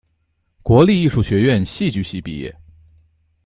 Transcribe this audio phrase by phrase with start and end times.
[0.63, 2.51] 国立艺术学院戏剧系毕业。